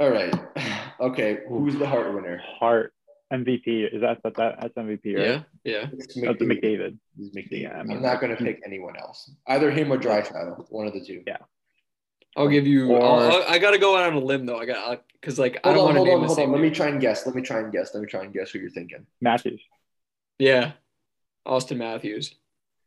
[0.00, 0.34] All right.
[0.98, 1.40] Okay.
[1.46, 2.40] Who's the Hart winner?
[2.58, 2.94] Hart
[3.32, 3.94] MVP.
[3.94, 5.26] Is that that, that that's MVP, right?
[5.26, 5.86] Yeah, yeah.
[5.92, 6.96] It's oh, That's McDavid.
[7.18, 7.62] It's McDavid.
[7.62, 9.30] Yeah, I I'm mean- not going to pick anyone else.
[9.46, 10.66] Either him or Draisaitl.
[10.70, 11.22] One of the two.
[11.26, 11.38] Yeah.
[12.36, 12.92] I'll give you.
[12.92, 14.58] Or- I'll, I'll- got to go out on a limb though.
[14.58, 16.48] I got because like I don't want to hold name on, the hold same.
[16.50, 16.52] on.
[16.52, 16.70] Let dude.
[16.70, 17.26] me try and guess.
[17.26, 17.94] Let me try and guess.
[17.94, 19.06] Let me try and guess who you're thinking.
[19.20, 19.60] Matthews.
[20.38, 20.72] Yeah,
[21.46, 22.34] Auston Matthews.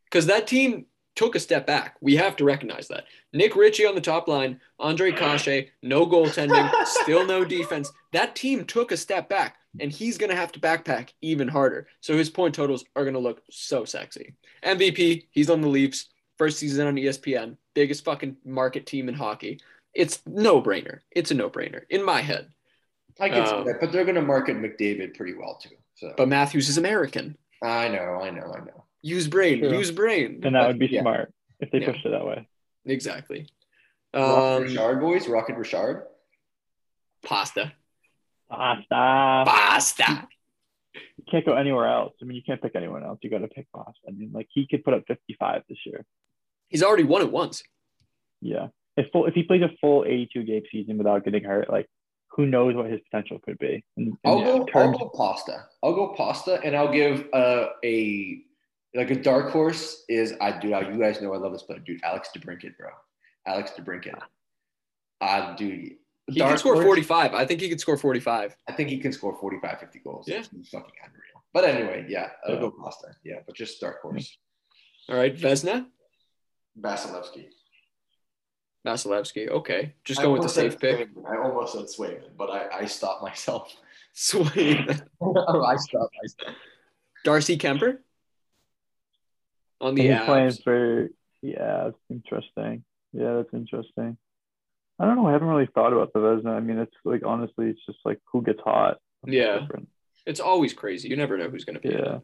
[0.06, 1.98] Because that team took a step back.
[2.02, 3.06] We have to recognize that.
[3.34, 7.92] Nick Ritchie on the top line, Ondrej Kase, no goaltending, still no defense.
[8.14, 11.88] That team took a step back, and he's going to have to backpack even harder.
[12.02, 14.36] So his point totals are going to look so sexy.
[14.64, 16.10] MVP, he's on the Leafs.
[16.38, 19.60] First season on ESPN, biggest fucking market team in hockey.
[19.94, 21.00] It's no brainer.
[21.12, 22.48] It's a no brainer in my head.
[23.20, 25.76] I can Um, see that, but they're going to market McDavid pretty well too.
[25.96, 27.38] So But Matthews is American.
[27.62, 28.86] I know, I know, I know.
[29.02, 29.60] Use brain.
[29.60, 29.78] True.
[29.78, 30.40] Use brain.
[30.44, 31.02] And that would be Yeah.
[31.02, 31.92] smart if they Yeah.
[31.92, 32.48] pushed it that way.
[32.86, 33.50] Exactly.
[34.14, 36.08] Rocket Um, Richard boys, Rocket Richard.
[37.22, 37.74] pasta.
[38.50, 39.44] Pasta.
[39.46, 40.28] Pasta.
[40.94, 42.14] You can't go anywhere else.
[42.22, 43.20] I mean, you can't pick anyone else.
[43.22, 44.00] You got to pick Pasta.
[44.08, 46.06] I mean, like he could put up 55 this year.
[46.70, 47.64] He's already won it once.
[48.42, 48.68] Yeah.
[48.98, 51.88] If full, if he plays a full 82 game season without getting hurt, like
[52.32, 54.68] who knows what his potential could be in, in I'll go.
[54.76, 55.66] I'll go pasta.
[55.84, 58.42] I'll go pasta, and I'll give uh, a
[58.96, 60.70] like a dark horse is I do.
[60.70, 62.02] You guys know I love this player, dude.
[62.04, 62.90] Alex DeBrincat, bro.
[63.46, 64.20] Alex DeBrincat.
[65.22, 65.96] Uh, dude.
[66.32, 67.34] He dark can score 45.
[67.34, 68.56] I think he could score 45.
[68.68, 70.28] I think he can score 45, 50 goals.
[70.28, 70.38] Yeah.
[70.40, 71.44] It's fucking unreal.
[71.54, 72.60] But anyway, yeah, I'll Yeah.
[72.62, 73.08] go pasta.
[73.24, 74.38] Yeah, but just dark horse.
[75.10, 75.36] All right.
[75.36, 75.88] Vezina,
[76.80, 77.48] Vasilevskiy.
[78.86, 79.50] Vasilevskiy.
[79.50, 79.96] Okay.
[80.04, 81.14] Just I go with the safe pick.
[81.14, 81.26] Swayman.
[81.30, 83.76] I almost said Swayman, but I, I stopped myself.
[84.14, 84.80] Sweet.
[85.22, 86.56] I stopped myself.
[87.26, 87.98] Darcy Kuemper
[89.82, 90.64] on the He's playing Avs.
[90.64, 91.10] for.
[91.42, 92.84] Yeah, interesting.
[93.14, 94.18] Yeah, that's interesting.
[95.00, 95.28] I don't know.
[95.28, 96.56] I haven't really thought about the Vezina.
[96.56, 98.98] I mean, it's like honestly, it's just like who gets hot.
[99.24, 99.60] That's Yeah.
[99.60, 99.88] different.
[100.26, 101.08] It's always crazy.
[101.10, 101.96] You never know who's going to be.
[101.96, 102.20] Yeah.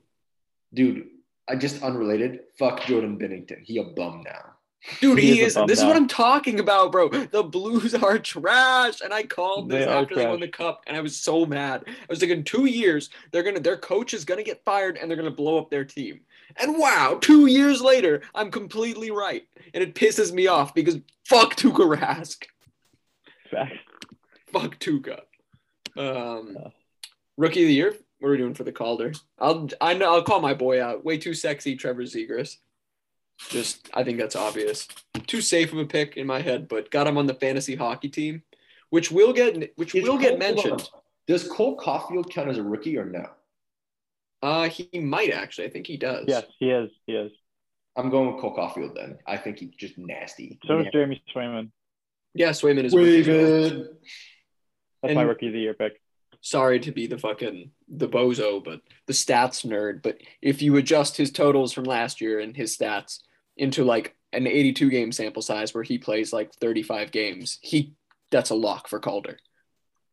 [0.73, 1.07] Dude,
[1.47, 2.41] I just unrelated.
[2.59, 3.63] Fuck Jordan Binnington.
[3.63, 4.51] He a bum now.
[5.01, 5.63] Dude, He he, is is.
[5.67, 5.95] This is what.
[5.95, 7.07] I'm talking about, bro.
[7.09, 10.95] The Blues are trash, and I called this They after they won the cup, and
[10.95, 11.85] I was so mad.
[11.87, 15.09] I was like, in two years, they're gonna, their coach is gonna get fired, and
[15.09, 16.19] they're gonna blow up their team.
[16.57, 21.55] And wow, two years later, I'm completely right, and it pisses me off because fuck
[21.55, 22.43] Tuukka Rask,
[23.51, 23.77] Facts.
[24.51, 25.21] fuck Tuukka.
[25.97, 26.69] Um, Yeah.
[27.37, 27.95] rookie of the year.
[28.19, 29.11] What are we doing for the Calder?
[29.39, 31.03] I'll, I know, I'll call my boy out.
[31.03, 32.57] Way too sexy, Trevor Zegras.
[33.49, 34.87] Just, I think that's obvious.
[35.27, 38.07] Too safe of a pick in my head, but got him on the fantasy hockey
[38.07, 38.41] team,
[38.89, 40.89] which will get, which Is will Cole- get mentioned.
[41.27, 43.25] Does Cole Caufield count as a rookie or no?
[44.41, 45.67] Uh, he might actually.
[45.67, 46.25] I think he does.
[46.27, 46.89] Yes, he is.
[47.07, 47.31] He is.
[47.97, 49.17] I'm going with Cole Caufield then.
[49.27, 50.59] I think he's just nasty.
[50.65, 50.91] So is Yeah.
[50.91, 51.71] Jeremy Swayman.
[52.35, 52.93] Yeah, Swayman is.
[52.93, 53.69] a rookie as well.
[53.69, 53.87] David.
[55.01, 56.01] That's my rookie of the year pick.
[56.41, 60.01] sorry to be the fucking the bozo, but the stats nerd.
[60.03, 63.19] But if you adjust his totals from last year and his stats
[63.57, 67.93] into like an 82 game sample size where he plays like 35 games, he
[68.31, 69.37] that's a lock for Calder.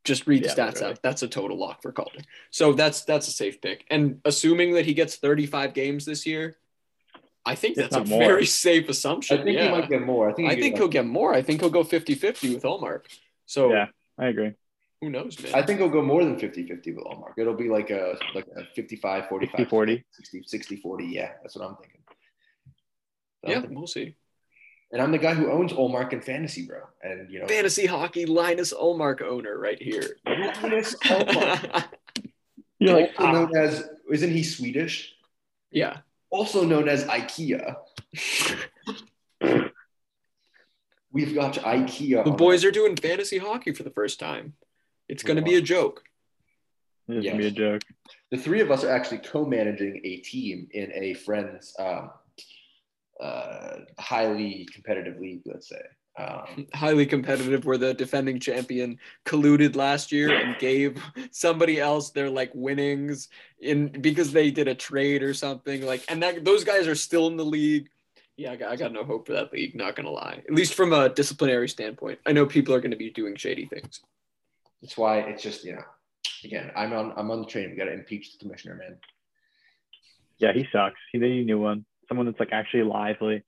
[0.05, 0.93] Just read the Yeah, stats literally.
[0.93, 1.03] out.
[1.03, 2.21] That's a total lock for Calder.
[2.51, 3.85] So that's that's a safe pick.
[3.91, 6.57] And assuming that he gets 35 games this year,
[7.44, 8.20] I think If that's a more.
[8.20, 9.40] very safe assumption.
[9.40, 9.64] I think yeah.
[9.66, 10.31] he might get more.
[10.31, 11.35] I think, I he think get he'll get more.
[11.35, 13.02] I think he'll go 50-50 with Ullmark.
[13.46, 13.87] So Yeah,
[14.18, 14.52] I agree.
[15.00, 15.52] who knows, man?
[15.55, 17.33] I think he'll go more than 50-50 with Ullmark.
[17.38, 20.05] It'll be like a like a 55, 45, 60, 40.
[20.12, 21.05] 60, 60, 40.
[21.07, 22.00] Yeah, that's what I'm thinking.
[23.44, 24.14] So yeah, thinking- we'll see.
[24.92, 26.81] And I'm the guy who owns Ullmark in fantasy, bro.
[27.02, 30.18] And you know, fantasy hockey Linus Ullmark owner right here.
[30.26, 31.85] Linus Ullmark,
[32.78, 35.14] You're like, also ah, known as isn't he Swedish?
[35.70, 36.00] yeah.
[36.33, 37.77] Also known as IKEA.
[41.12, 42.25] We've got IKEA.
[42.25, 44.55] The boys are doing fantasy hockey for the first time.
[45.09, 46.03] It's going to be a joke.
[47.07, 47.83] this is gonna be a joke.
[48.31, 52.11] the three of us are actually co-managing a team in a friend's um,
[53.21, 55.83] uh, highly competitive league, let's say.
[56.18, 62.31] Um, Highly competitive, where the defending champion colluded last year and gave somebody else their
[62.31, 63.29] like winnings
[63.61, 65.85] in because they did a trade or something.
[65.87, 67.88] Like, and that those guys are still in the league.
[68.37, 69.75] Yeah, I got, I got no hope for that league.
[69.75, 72.18] Not gonna lie, at least from a disciplinary standpoint.
[72.27, 74.01] I know people are going to be doing shady things.
[74.81, 75.85] that's why it's just you know,
[76.44, 77.70] again, I'm on I'm on the train.
[77.70, 78.96] We got to impeach the commissioner, man.
[80.38, 80.98] Yeah, he sucks.
[81.12, 81.85] He they need a new one.
[82.09, 83.44] Someone that's like actually lively.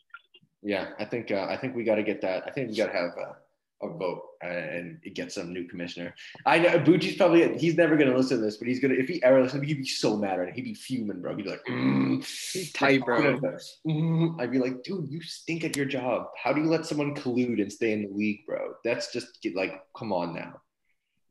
[0.64, 2.44] Yeah, I think uh, I think we got to get that.
[2.46, 3.34] I think we got to have uh,
[3.82, 6.14] a vote and get some new commissioner.
[6.46, 9.22] I know Bucci's probably he's never gonna listen to this, but he's gonna if he
[9.22, 10.54] ever listens, he'd be so mad at it.
[10.54, 11.36] He'd be fuming, bro.
[11.36, 13.40] He'd be like, mm, He's tight, bro.
[13.86, 14.40] Mm.
[14.40, 16.28] I'd be like, dude, you stink at your job.
[16.42, 18.74] How do you let someone collude and stay in the league, bro?
[18.84, 20.60] That's just like, come on now.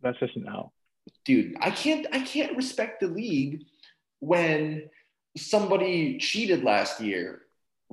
[0.01, 0.71] That's just no.
[1.25, 3.63] Dude, I can't I can't respect the league
[4.19, 4.89] when
[5.35, 7.42] somebody cheated last year,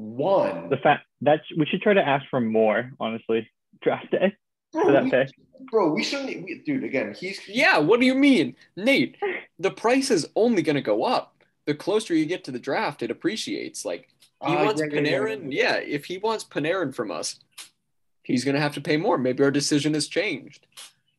[0.01, 0.69] won.
[0.71, 3.49] The fact that we should try to ask for more, honestly.
[3.83, 4.35] Draft day
[4.73, 5.31] Bro, that we, pick.
[5.71, 6.45] bro, we shouldn't.
[6.45, 8.57] We, dude, again, he's Yeah, what do you mean?
[8.77, 9.17] Nate,
[9.59, 11.35] the price is only going to go up.
[11.67, 13.85] The closer you get to the draft, it appreciates.
[13.85, 14.09] Like,
[14.47, 15.11] he Uh, wants yeah, yeah, yeah.
[15.19, 15.47] Panarin.
[15.51, 17.39] Yeah, if he wants Panarin from us,
[18.23, 19.17] he's going to have to pay more.
[19.19, 20.67] Maybe our decision has changed.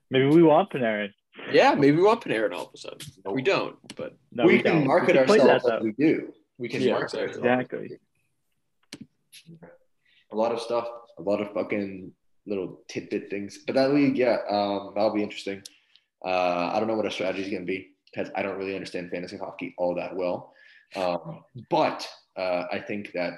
[0.10, 1.10] Maybe we want Panarin.
[1.52, 3.00] Yeah, maybe we want Panarin all of a sudden.
[3.26, 4.88] We don't, but No, we, we, can don't.
[4.88, 6.34] market We can play ourselves that, we do.
[6.58, 7.28] We can Yeah, market exactly.
[7.50, 7.62] ourselves.
[7.72, 7.98] Exactly.
[10.32, 12.12] A lot of stuff, a lot of fucking
[12.48, 13.60] little tidbit things.
[13.66, 15.62] But that league, yeah, um, that'll be interesting.
[16.24, 18.76] Uh, I don't know what our strategy is going to be because I don't really
[18.76, 20.54] understand fantasy hockey all that well.
[20.96, 23.34] Um, but uh, I think that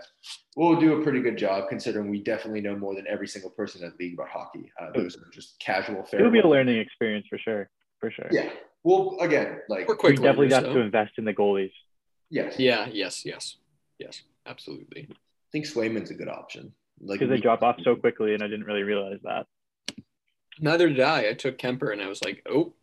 [0.55, 3.83] we'll do a pretty good job considering we definitely know more than every single person
[3.83, 4.71] in the league about hockey.
[4.79, 6.03] Uh, those are just casual.
[6.03, 7.69] fair It'll be a learning experience for sure.
[7.99, 8.27] For sure.
[8.31, 8.49] Yeah.
[8.83, 11.71] Well, again, like we're We quick definitely learners, got to invest in the goalies.
[12.29, 13.57] yes, Yeah, yes, yes,
[13.97, 15.07] yes, absolutely.
[15.53, 16.73] I think Swayman's a good option.
[16.99, 19.45] Like Because they drop off so quickly, and I didn't really realize that.
[20.59, 21.29] Neither did I.
[21.29, 22.73] I took Kuemper and I was like, oh.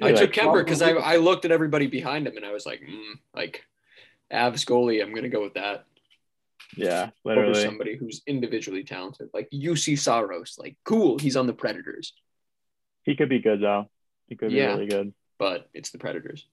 [0.00, 2.64] I took like, Kuemper because I, I looked at everybody behind him and I was
[2.64, 3.64] like, mm, like,
[4.32, 5.84] Avs goalie, I'm going to go with that.
[6.76, 7.64] Yeah, over literally.
[7.64, 10.56] somebody who's individually talented, like Juuse Saros.
[10.58, 12.12] Like, cool, he's on the Predators,
[13.04, 13.88] He could be good though.
[14.28, 14.74] He could Yeah.
[14.74, 15.14] be really good.
[15.38, 16.46] but it's the Predators.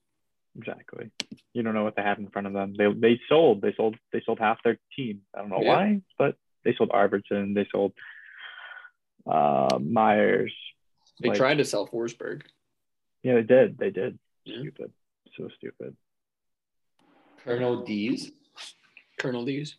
[0.57, 1.11] Exactly.
[1.53, 2.73] You don't know what they have in front of them.
[2.77, 3.61] They they sold.
[3.61, 3.95] They sold.
[4.13, 5.21] They sold half their team.
[5.33, 5.67] I don't know Yeah.
[5.75, 7.53] why, but they sold Arvidsson.
[7.55, 7.93] They sold
[9.27, 10.53] uh, Myers.
[11.21, 12.43] They Like- tried to sell Forsberg.
[13.23, 13.77] Yeah, they did.
[13.77, 14.19] They did.
[14.45, 14.59] Yeah.
[14.61, 14.93] Stupid.
[15.37, 15.95] So stupid.
[17.43, 18.31] Colonel D's.
[19.17, 19.77] Colonel D's,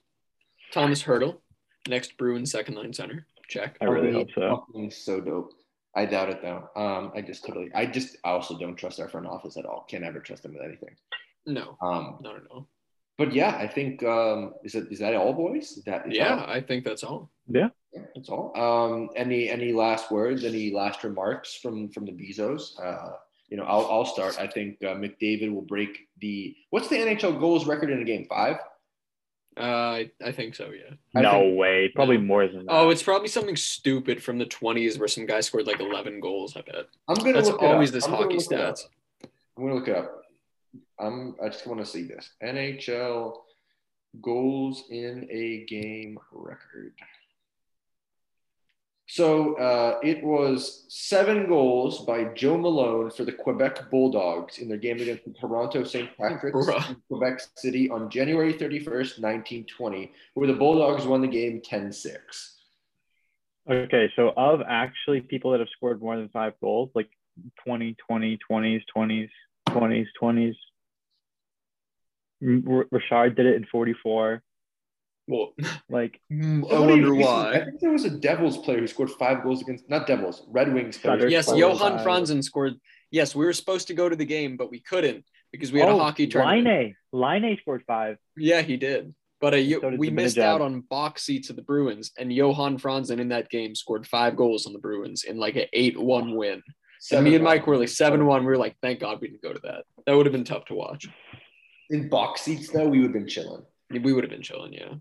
[0.72, 1.40] Tomas Hertl,
[1.88, 3.26] next Bruin second line center.
[3.48, 3.76] Check.
[3.80, 5.14] I really Fucking- hope so.
[5.14, 5.52] so dope.
[5.96, 6.68] I doubt it though.
[6.76, 7.70] Um, I just totally.
[7.74, 8.16] I just.
[8.24, 9.84] I also don't trust our front office at all.
[9.88, 10.94] Can't ever trust them with anything.
[11.46, 12.66] No, Um, no, no, no.
[13.18, 14.02] but yeah, I think.
[14.02, 15.72] Um, is it is that all, boys?
[15.78, 17.30] Is that is Yeah, that- I think that's all.
[17.48, 17.68] Yeah,
[18.14, 18.52] that's all.
[18.60, 20.44] Um, any any last words?
[20.44, 22.78] Any last remarks from from the Bezos?
[22.78, 23.12] Uh,
[23.48, 24.36] you know, I'll I'll start.
[24.38, 28.26] I think uh, McDavid will break the what's the NHL goals record in a game?
[28.28, 28.58] Five.
[29.58, 30.70] Uh, I, I think so.
[30.70, 30.94] Yeah.
[31.14, 31.90] I no think- way.
[31.94, 32.24] Probably No.
[32.24, 32.72] more than that.
[32.72, 36.56] Oh, it's probably something stupid from the 20s where some guy scored like 11 goals.
[36.56, 36.86] I bet.
[37.08, 38.74] I'm gonna That's look it always this I'm hockey look it up.
[38.74, 38.86] stats.
[39.56, 40.22] I'm gonna look it up.
[40.98, 41.36] I'm.
[41.42, 43.38] I just want to see this NHL
[44.20, 46.92] goals in a game record.
[49.08, 54.78] So uh, it was seven goals by Joe Malone for the Quebec Bulldogs in their
[54.78, 56.10] game against the Toronto St.
[56.18, 56.90] Patrick's Bruh.
[56.90, 62.16] in Quebec City on January 31st, 1920, where the Bulldogs won the game 10-6.
[63.70, 67.08] Okay, so of actually people that have scored more than five goals, like
[67.64, 69.28] 20, 20, 20s, 20s,
[69.68, 70.54] 20s, 20s.
[72.42, 74.42] R- Richard did it in 44.
[75.28, 75.54] Well,
[75.88, 77.64] Like, I Somebody wonder recently- I why.
[77.64, 80.98] think there was a Devils player who scored five goals against not Devils, Red Wings
[80.98, 81.28] player.
[81.28, 82.06] Yes, Johan five.
[82.06, 82.74] Franzen scored.
[83.10, 85.88] Yes, we were supposed to go to the game, but we couldn't because we had
[85.88, 86.94] a oh, hockey tournament.
[87.12, 88.18] Line Line scored five.
[88.36, 89.14] Yeah, he did.
[89.40, 92.32] But uh, you, So did we missed out on box seats of the Bruins, and
[92.32, 95.98] Johan Franzen in that game scored five goals on the Bruins in like an 8
[96.00, 96.62] 1 win.
[97.12, 98.40] And me and Mike were like 7 1.
[98.40, 99.84] We were like, thank God we didn't go to that.
[100.06, 101.06] That would have been tough to watch.
[101.90, 103.62] in box seats though, we would have been chilling.
[103.90, 104.94] We would have been chilling, yeah.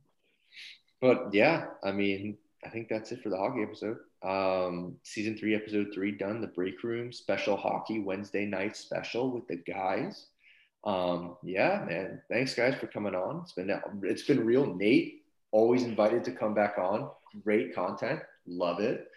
[1.06, 3.98] But yeah, I mean, I think that's it for the hockey episode.
[4.24, 6.42] Um, season three, episode three done.
[6.42, 10.26] The break room special hockey Wednesday night special with the guys.
[10.84, 12.24] Um, yeah, man.
[12.28, 13.42] Thanks guys for coming on.
[13.44, 13.70] It's been
[14.02, 14.66] it's been real.
[14.66, 17.12] Nate always invited to come back on.
[17.44, 18.22] Great content.
[18.48, 19.08] Love it.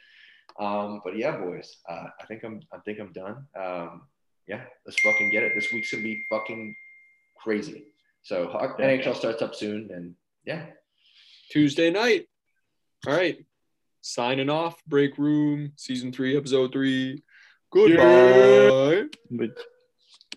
[0.61, 3.47] Um, but yeah, boys, uh, I think I'm I think I'm done.
[3.59, 4.03] Um,
[4.47, 5.53] yeah, let's fucking get it.
[5.55, 6.77] This week's gonna be fucking
[7.39, 7.85] crazy.
[8.21, 8.49] So.
[8.79, 10.67] NHL starts up soon, and yeah,
[11.51, 12.27] Tuesday night.
[13.07, 13.45] All right.
[14.01, 14.83] Signing off.
[14.87, 15.73] Break room.
[15.77, 17.23] Season three, episode three.
[17.71, 19.05] Goodbye.
[19.31, 19.51] But